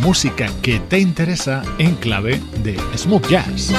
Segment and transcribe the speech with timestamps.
[0.00, 3.70] música que te interesa en clave de smooth jazz.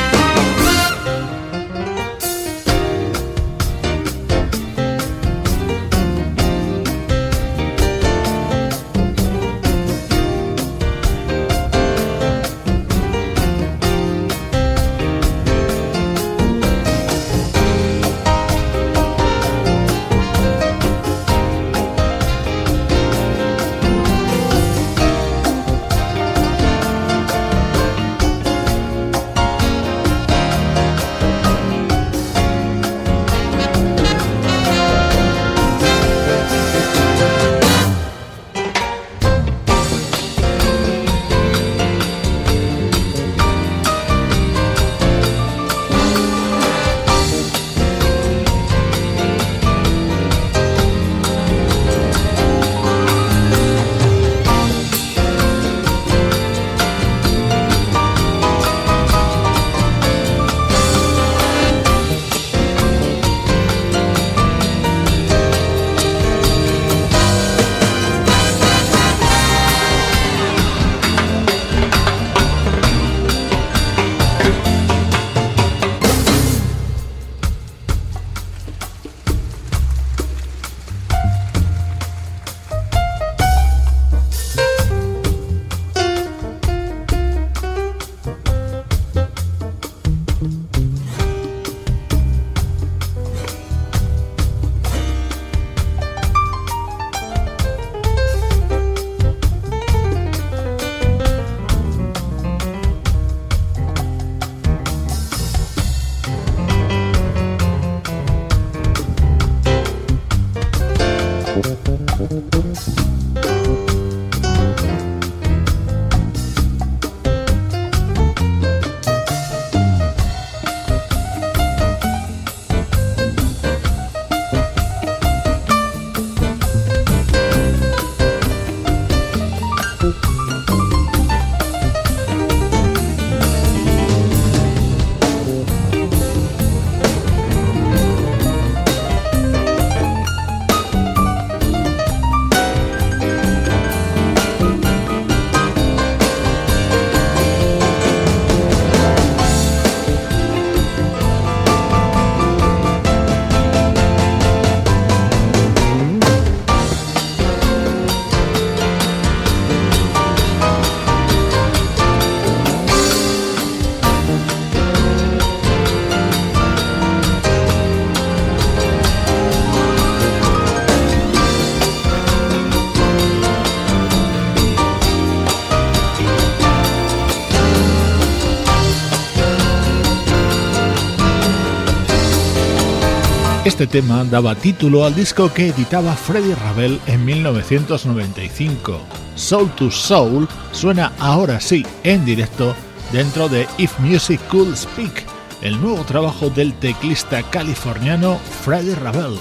[183.82, 189.02] Este tema daba título al disco que editaba Freddie Ravel en 1995.
[189.34, 192.76] Soul to Soul suena ahora sí en directo
[193.12, 195.26] dentro de If Music Could Speak,
[195.64, 199.40] el nuevo trabajo del teclista californiano Freddie Ravel.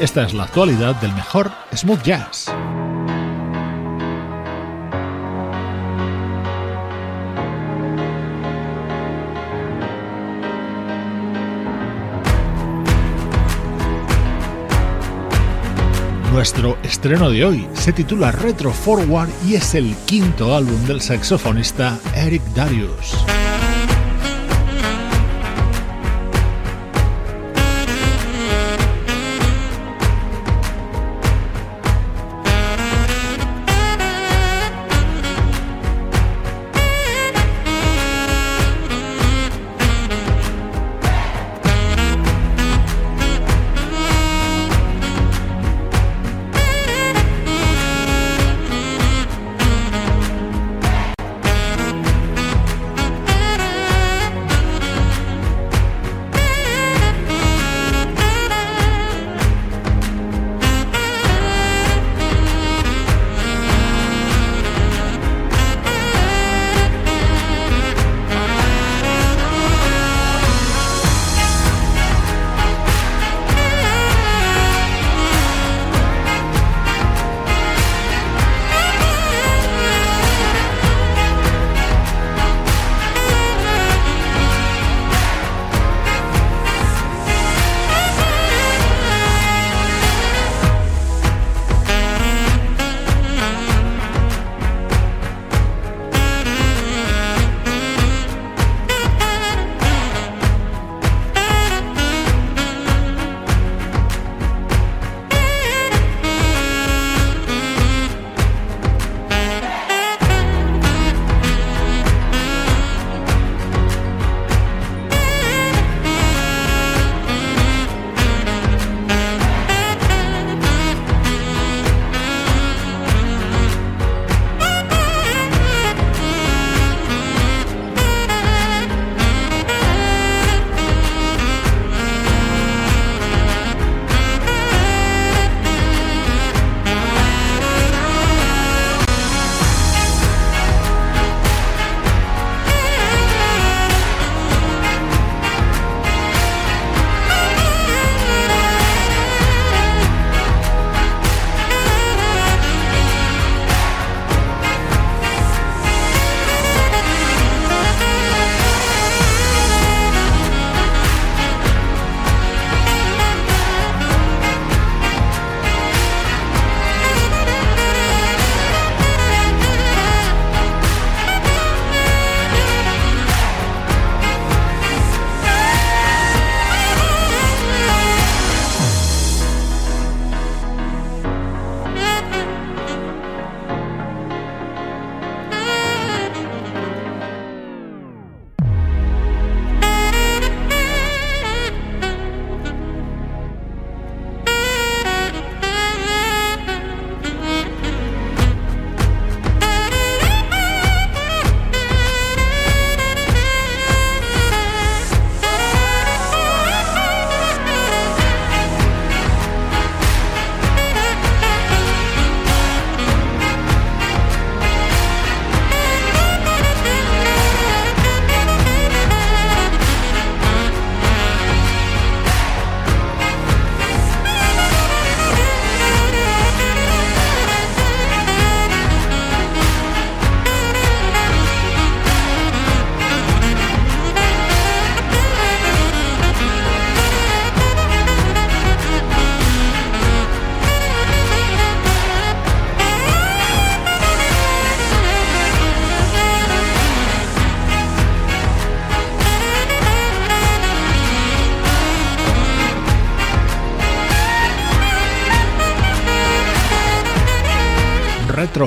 [0.00, 2.50] Esta es la actualidad del mejor smooth jazz.
[16.36, 21.98] Nuestro estreno de hoy se titula Retro Forward y es el quinto álbum del saxofonista
[22.14, 23.16] Eric Darius.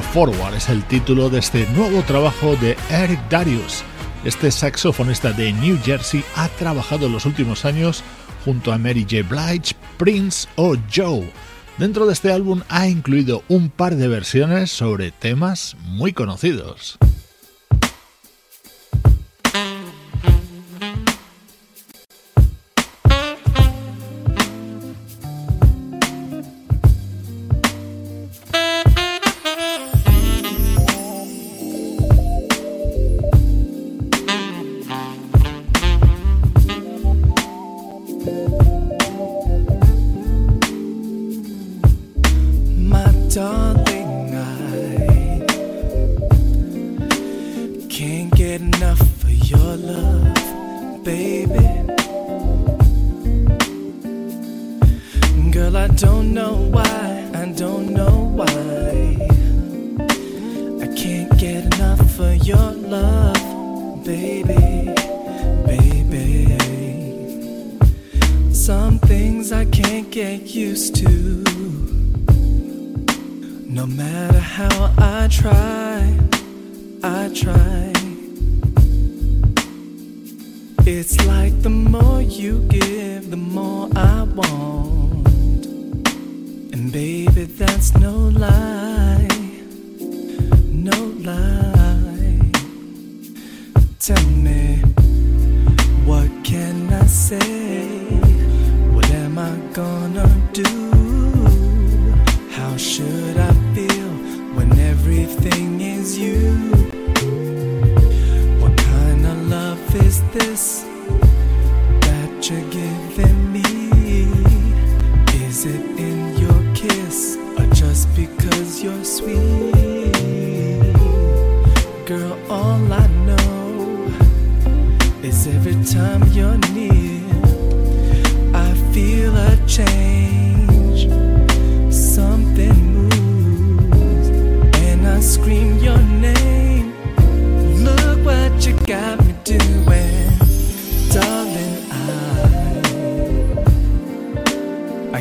[0.02, 3.84] Forward es el título de este nuevo trabajo de Eric Darius.
[4.24, 8.04] Este saxofonista de New Jersey ha trabajado en los últimos años
[8.46, 9.24] junto a Mary J.
[9.28, 11.32] Blige, Prince o Joe.
[11.78, 17.00] Dentro de este álbum ha incluido un par de versiones sobre temas muy conocidos.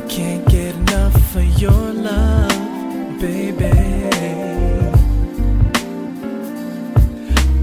[0.09, 3.71] Can't get enough of your love, baby.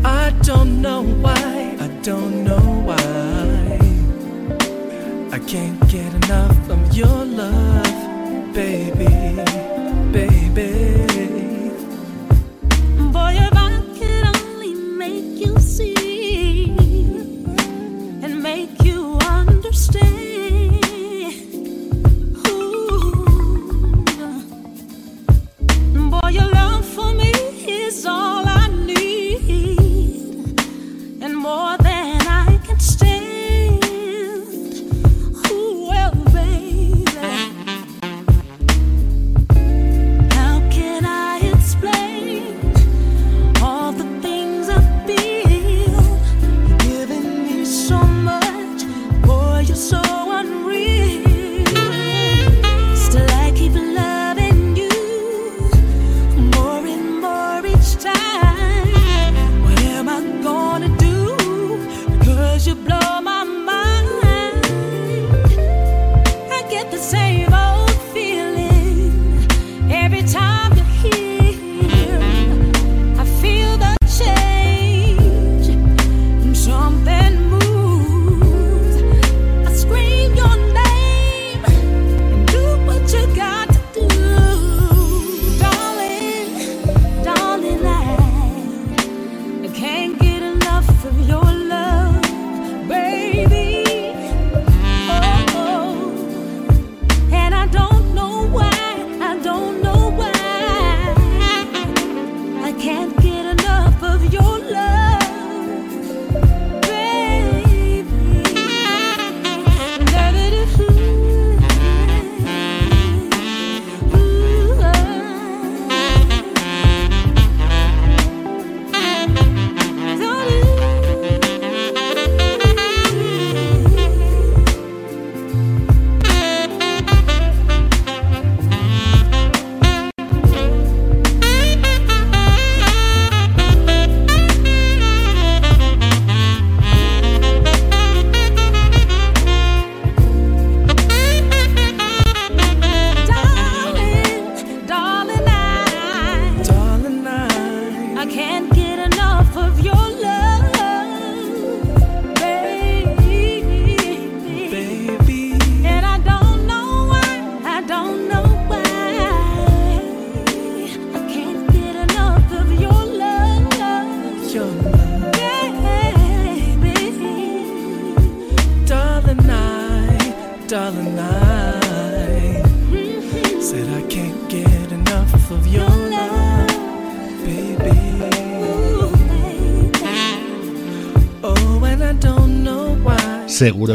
[0.03, 3.79] I don't know why, I don't know why.
[5.31, 9.43] I can't get enough of your love, baby,
[10.11, 11.15] baby.
[19.65, 20.14] understand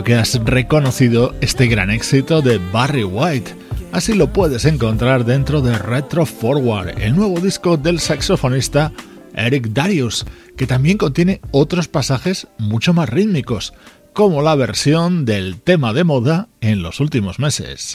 [0.04, 3.54] Que has reconocido este gran éxito de Barry White.
[3.92, 8.92] Así lo puedes encontrar dentro de Retro Forward, el nuevo disco del saxofonista
[9.34, 10.24] Eric Darius,
[10.56, 13.74] que también contiene otros pasajes mucho más rítmicos,
[14.14, 17.92] como la versión del tema de moda en los últimos meses.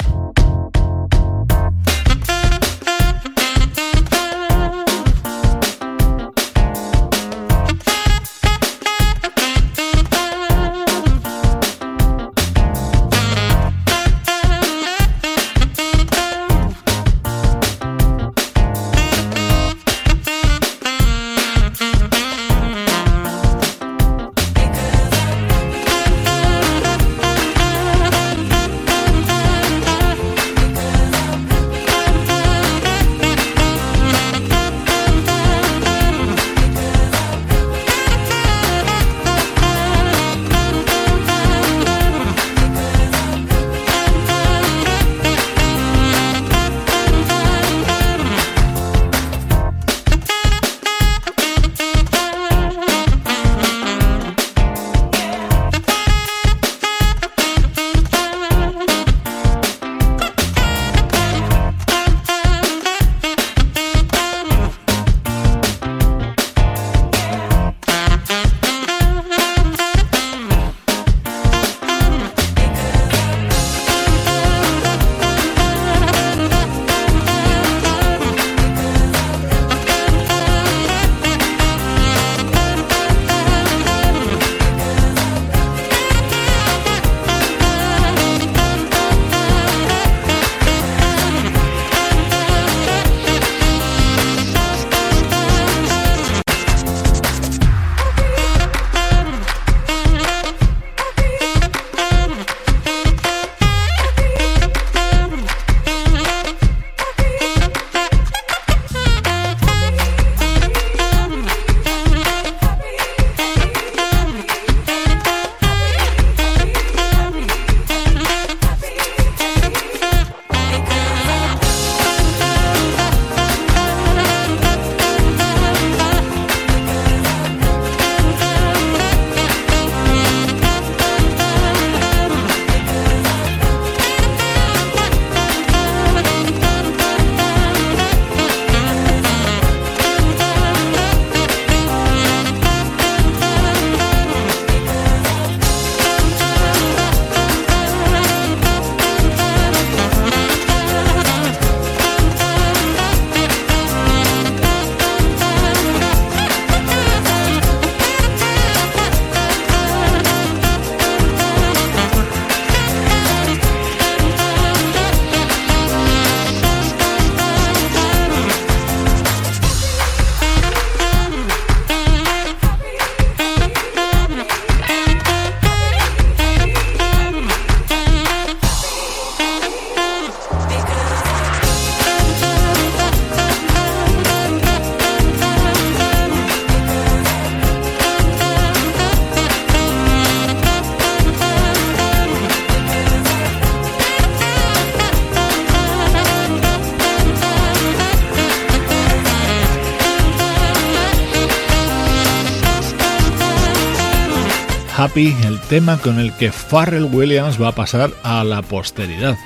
[205.16, 209.38] El tema con el que Pharrell Williams va a pasar a la posteridad.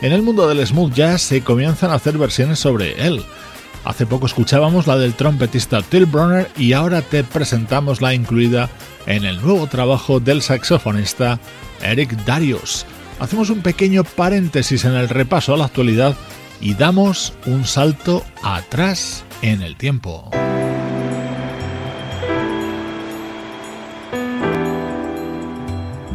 [0.00, 3.22] En el mundo del smooth jazz se comienzan a hacer versiones sobre él.
[3.84, 8.70] Hace poco escuchábamos la del trompetista Till Bronner y ahora te presentamos la incluida
[9.04, 11.38] en el nuevo trabajo del saxofonista
[11.82, 12.86] Eric Darius.
[13.18, 16.16] Hacemos un pequeño paréntesis en el repaso a la actualidad
[16.62, 20.29] y damos un salto atrás en el tiempo.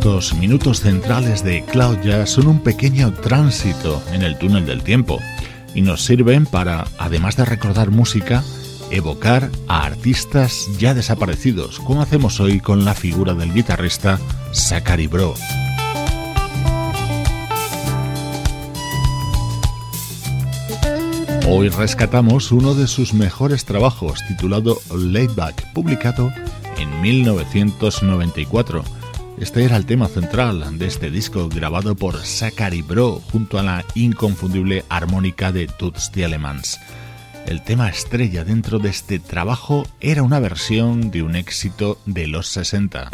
[0.00, 5.18] Estos minutos centrales de Cloud Jazz son un pequeño tránsito en el túnel del tiempo
[5.74, 8.42] y nos sirven para, además de recordar música,
[8.90, 14.18] evocar a artistas ya desaparecidos, como hacemos hoy con la figura del guitarrista
[14.54, 15.34] Zachary Bro.
[21.46, 26.32] Hoy rescatamos uno de sus mejores trabajos titulado Laid Back, publicado
[26.78, 28.82] en 1994.
[29.40, 33.86] Este era el tema central de este disco grabado por Zachary Bro junto a la
[33.94, 36.78] inconfundible armónica de Toots Elements.
[37.46, 42.48] El tema estrella dentro de este trabajo era una versión de un éxito de los
[42.48, 43.08] 60.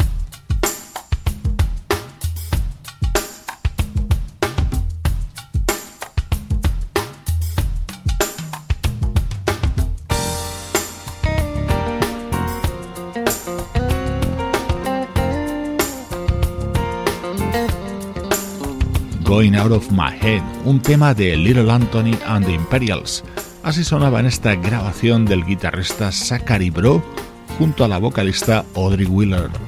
[19.37, 23.23] Going Out of My Head, un tema de Little Anthony and the Imperials.
[23.61, 27.03] Así sonaba en esta grabación del guitarrista Zachary Bro
[27.59, 29.66] junto a la vocalista Audrey Wheeler.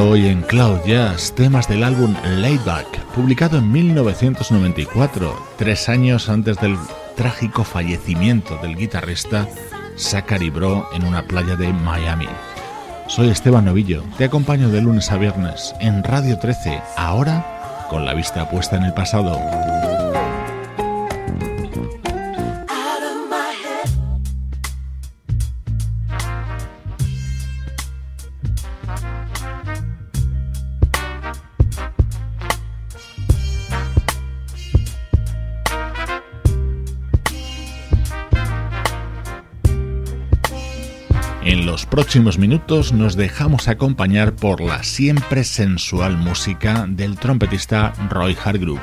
[0.00, 6.56] Sonando hoy en Cloud Jazz temas del álbum Layback, publicado en 1994, tres años antes
[6.56, 6.74] del
[7.16, 9.46] trágico fallecimiento del guitarrista
[9.98, 12.28] Zachary Bro en una playa de Miami.
[13.08, 18.14] Soy Esteban Novillo, te acompaño de lunes a viernes en Radio 13, ahora con la
[18.14, 19.38] vista puesta en el pasado.
[41.86, 48.80] Próximos minutos nos dejamos acompañar por la siempre sensual música del trompetista Roy Hargrove.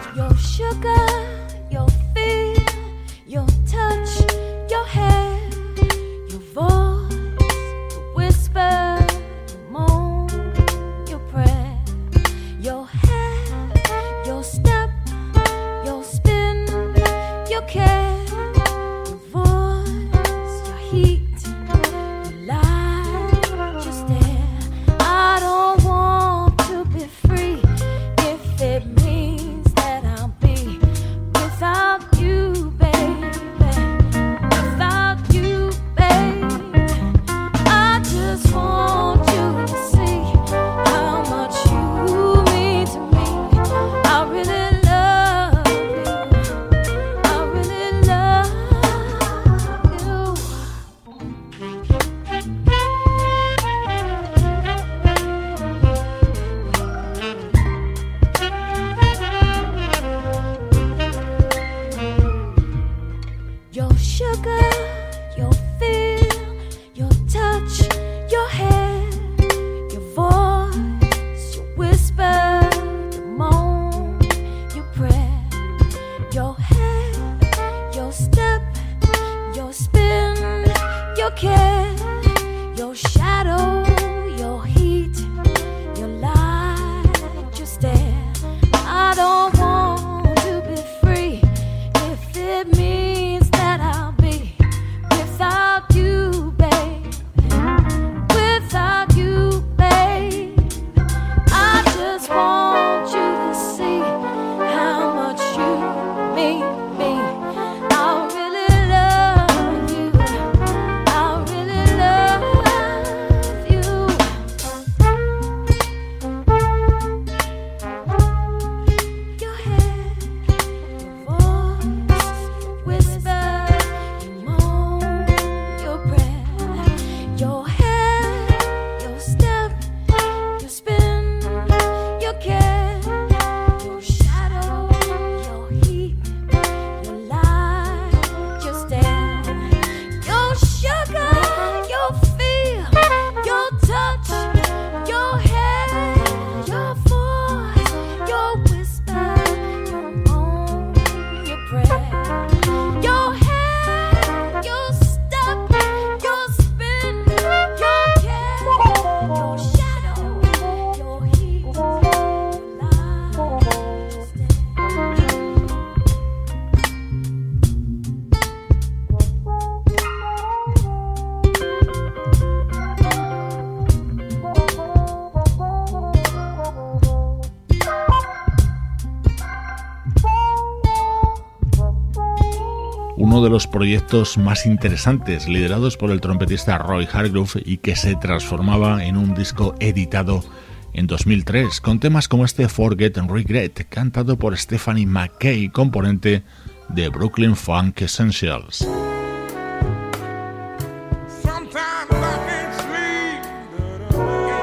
[183.48, 189.06] De los proyectos más interesantes liderados por el trompetista Roy Hargrove y que se transformaba
[189.06, 190.44] en un disco editado
[190.92, 196.44] en 2003 con temas como este Forget and Regret cantado por Stephanie McKay, componente
[196.90, 198.86] de Brooklyn Funk Essentials.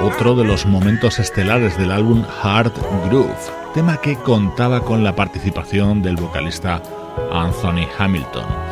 [0.03, 2.75] Otro de los momentos estelares del álbum Hard
[3.09, 3.33] Groove,
[3.73, 6.83] tema que contaba con la participación del vocalista
[7.33, 8.64] Anthony Hamilton.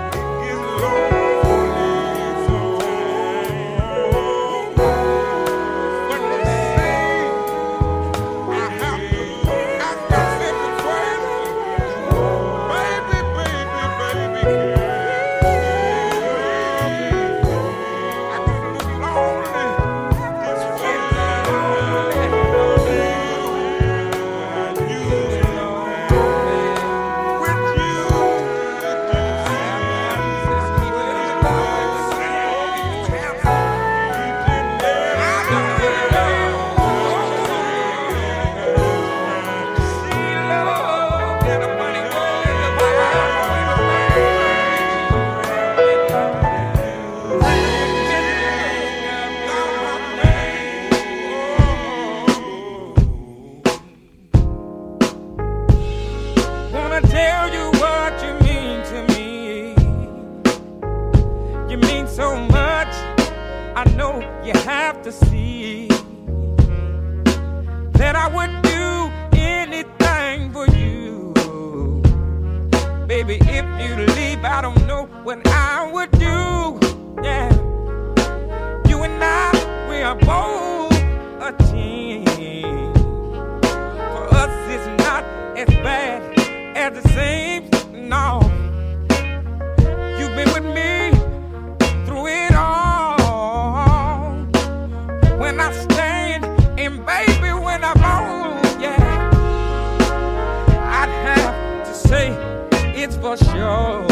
[103.12, 104.02] that's for sure.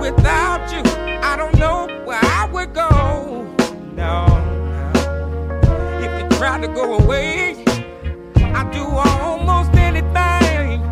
[0.00, 0.82] Without you,
[1.22, 3.44] I don't know where I would go.
[3.94, 4.90] No, no.
[6.00, 7.64] If you try to go away,
[8.36, 10.82] I'd do almost anything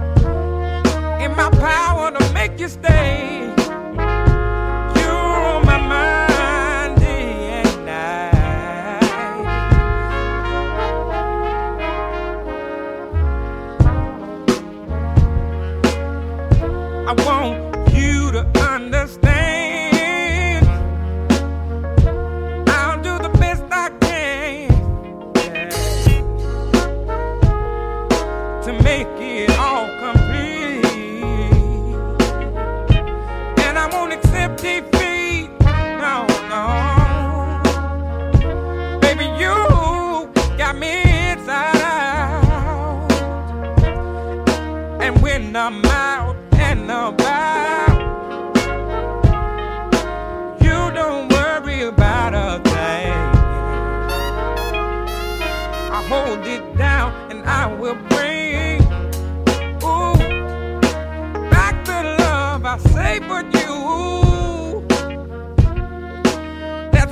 [1.21, 3.44] in my power to make you stay.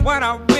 [0.02, 0.51] when I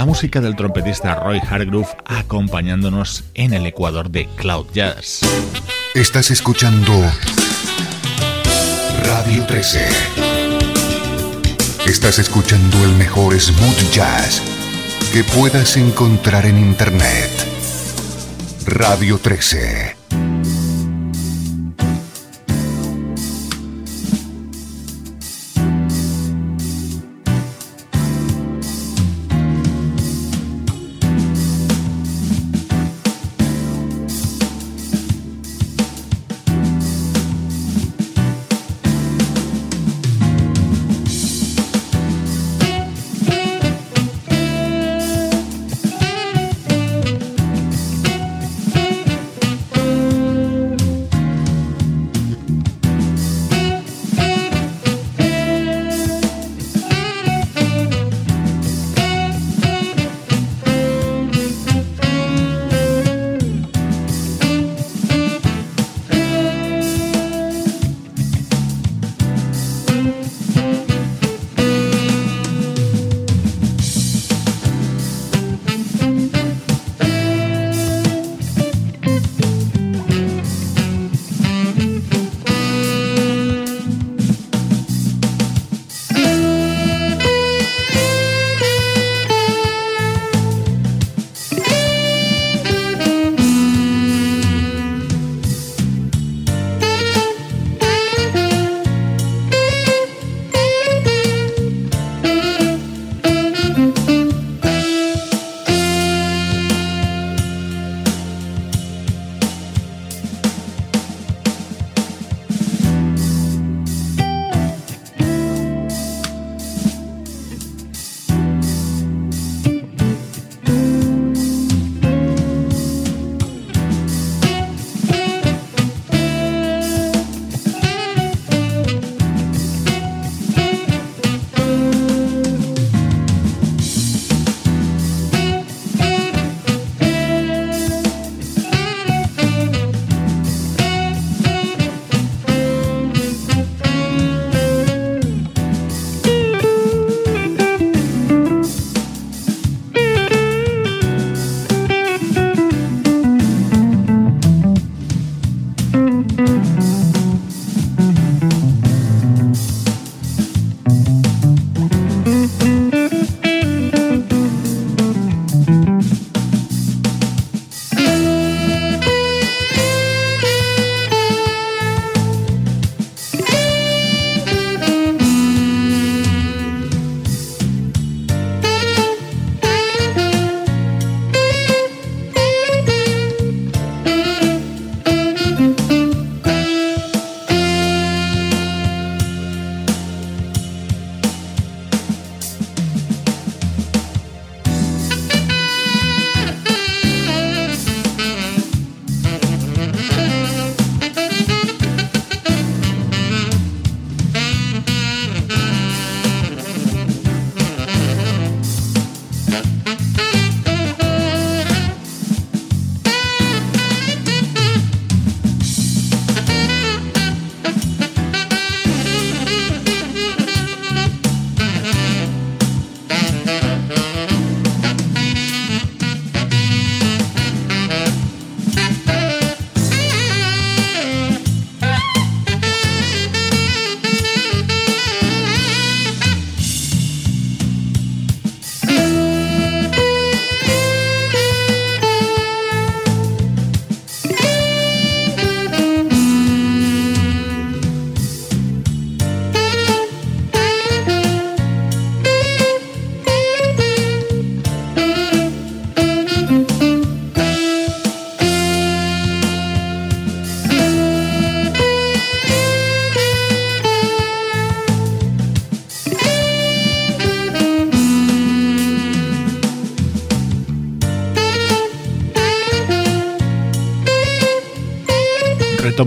[0.00, 5.20] la música del trompetista Roy Hargrove acompañándonos en el Ecuador de Cloud Jazz.
[5.94, 6.90] Estás escuchando
[9.04, 9.88] Radio 13.
[11.84, 14.40] Estás escuchando el mejor smooth jazz
[15.12, 17.30] que puedas encontrar en Internet.
[18.64, 19.99] Radio 13.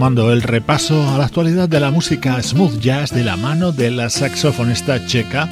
[0.03, 3.89] Retomando el repaso a la actualidad de la música smooth jazz de la mano de
[3.89, 5.47] la saxofonista checa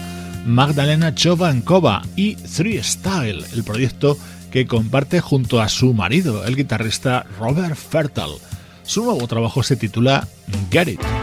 [0.46, 4.18] Magdalena Chovankova y Three Style, el proyecto
[4.52, 8.32] que comparte junto a su marido, el guitarrista Robert Fertal.
[8.84, 10.28] Su nuevo trabajo se titula
[10.70, 11.21] Get It.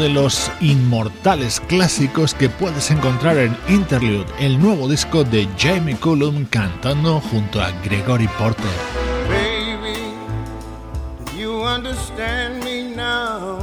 [0.00, 6.46] De los inmortales clásicos que puedes encontrar en Interlude, el nuevo disco de Jamie Cullum
[6.46, 8.64] cantando junto a Gregory Porter.
[9.28, 10.14] Baby,
[11.26, 13.58] do you understand me now?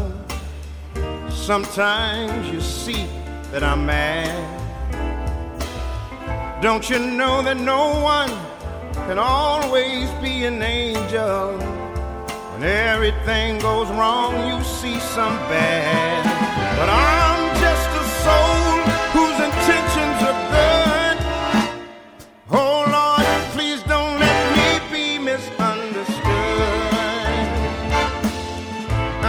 [1.29, 3.07] Sometimes you see
[3.51, 4.29] that I'm mad.
[6.61, 8.29] Don't you know that no one
[9.07, 11.57] can always be an angel?
[12.53, 16.06] When everything goes wrong, you see some bad.
[16.77, 18.61] But I'm just a soul
[19.15, 21.17] whose intentions are good.
[22.51, 26.17] Oh Lord, please don't let me be misunderstood.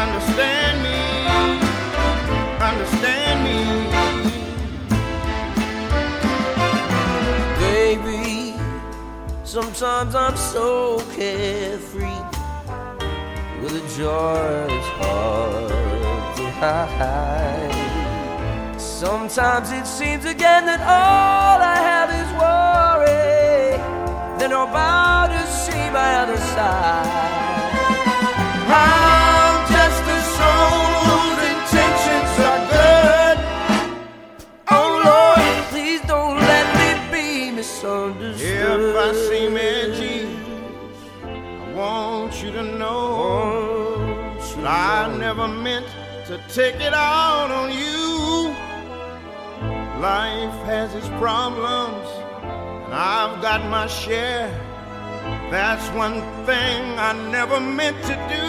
[0.04, 1.00] Understand me,
[2.70, 3.58] understand me.
[7.58, 8.60] Baby,
[9.44, 12.22] sometimes I'm so carefree
[13.62, 15.87] with a joy to
[16.60, 17.74] hide.
[18.80, 23.78] Sometimes it seems again that all I have is worry.
[24.38, 27.06] Then I'm about to see my other side.
[28.70, 33.36] I'm just a soul whose intentions are good.
[34.70, 38.40] Oh Lord, please don't let me be misunderstood.
[38.40, 40.28] If I seem edgy,
[41.22, 43.58] I want you to know
[44.56, 45.87] that I never meant
[46.58, 48.48] take it out on you.
[50.00, 52.08] Life has its problems,
[52.84, 54.50] and I've got my share.
[55.52, 58.48] That's one thing I never meant to do.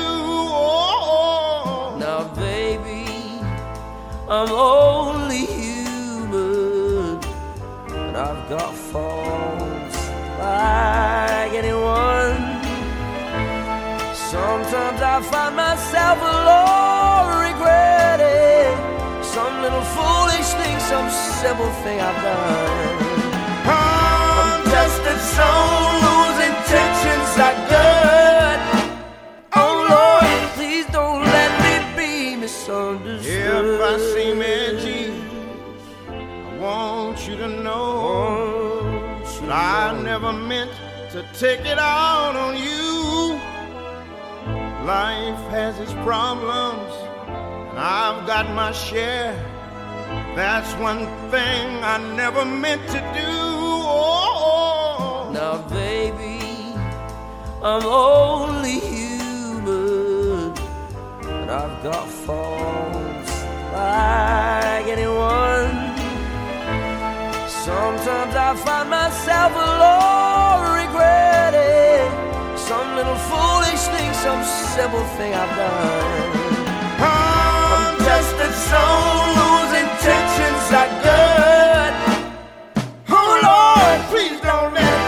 [0.65, 3.05] Oh, Now, baby,
[4.27, 7.19] I'm only human,
[7.93, 9.99] and I've got faults
[10.39, 12.41] like anyone.
[14.33, 16.98] Sometimes I find myself alone
[19.39, 21.09] some little foolish thing, some
[21.41, 22.95] simple thing I've done.
[23.65, 28.59] I'm Just a soul whose intentions are good.
[29.61, 33.65] Oh Lord, please don't let me be misunderstood.
[33.75, 35.05] If I seem edgy,
[36.47, 37.91] I want you to know
[39.39, 40.73] that I never meant
[41.13, 43.39] to take it out on you.
[44.95, 46.88] Life has its problems,
[47.81, 49.33] I've got my share.
[50.35, 53.31] That's one thing I never meant to do.
[53.87, 56.41] Oh, Now, baby,
[57.63, 60.53] I'm only human,
[61.23, 63.33] and I've got faults
[63.71, 65.71] like anyone.
[67.47, 72.11] Sometimes I find myself alone regretting
[72.57, 76.58] some little foolish thing, some simple thing I've done.
[83.11, 83.29] Oh
[84.43, 85.03] don't let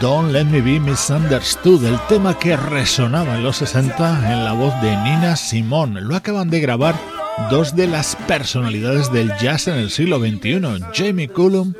[0.00, 4.80] Don't Let Me Be Misunderstood, el tema que resonaba en los 60 en la voz
[4.80, 6.00] de Nina Simone.
[6.00, 6.94] Lo acaban de grabar
[7.50, 10.60] dos de las personalidades del jazz en el siglo XXI,
[10.92, 11.72] Jamie Cullum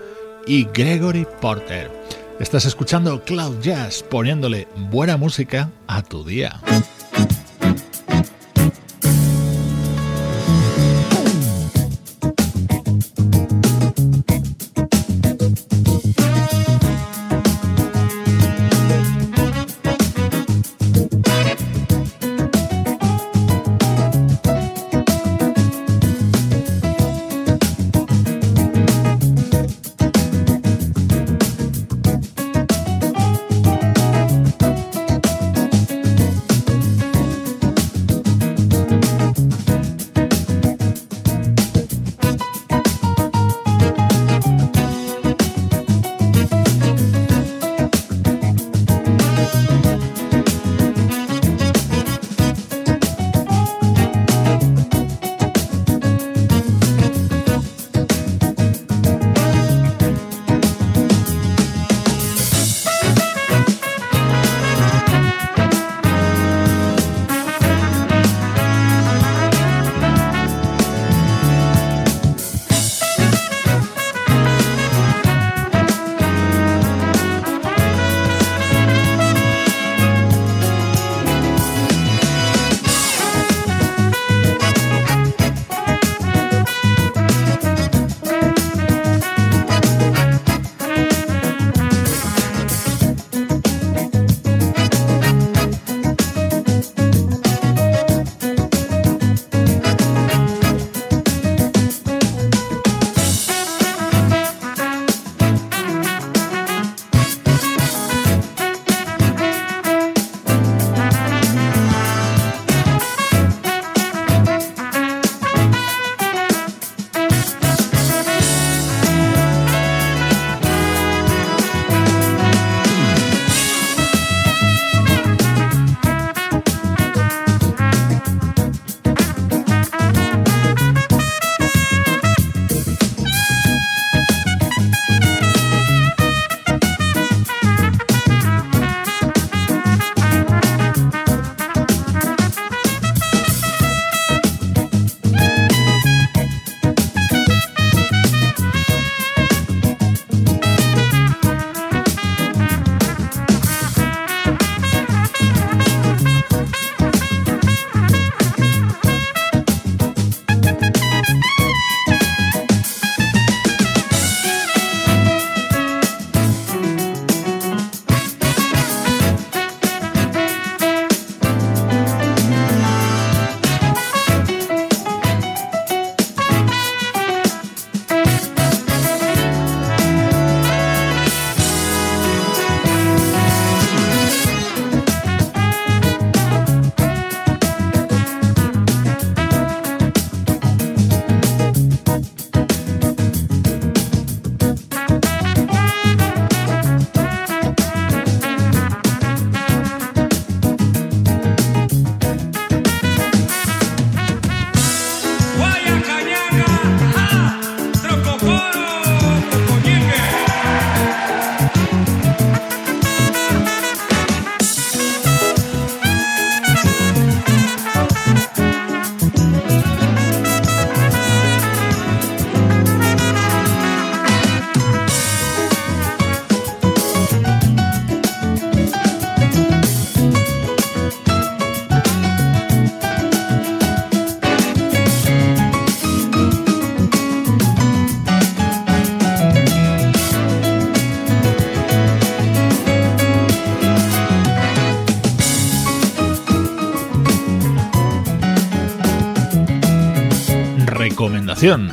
[0.47, 1.91] y Gregory Porter.
[2.41, 6.61] Estás escuchando Cloud Jazz poniéndole buena música a tu día.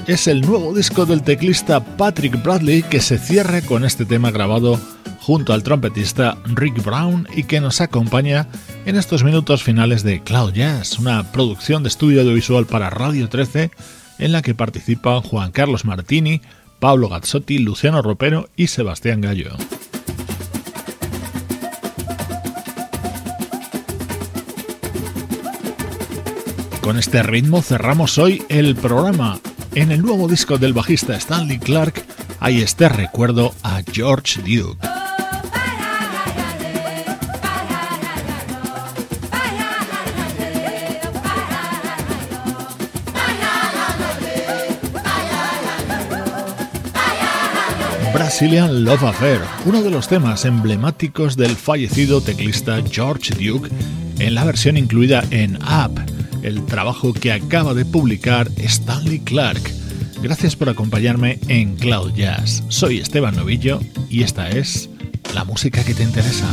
[0.05, 4.79] Es el nuevo disco del teclista Patrick Bradley que se cierra con este tema grabado
[5.21, 8.47] junto al trompetista Rick Brown y que nos acompaña
[8.85, 13.71] en estos minutos finales de Cloud Jazz, una producción de estudio audiovisual para Radio 13
[14.19, 16.41] en la que participan Juan Carlos Martini,
[16.79, 19.49] Pablo Gazzotti, Luciano Ropero y Sebastián Gallo.
[26.81, 29.39] Con este ritmo cerramos hoy el programa.
[29.75, 32.01] En el nuevo disco del bajista Stanley Clark
[32.39, 34.87] hay este recuerdo a George Duke.
[48.13, 53.69] Brazilian Love Affair, uno de los temas emblemáticos del fallecido teclista George Duke
[54.19, 56.14] en la versión incluida en Up
[56.45, 59.61] el trabajo que acaba de publicar Stanley Clark.
[60.21, 62.63] Gracias por acompañarme en Cloud Jazz.
[62.69, 63.79] Soy Esteban Novillo
[64.09, 64.89] y esta es
[65.33, 66.47] la música que te interesa.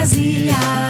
[0.00, 0.89] Brasil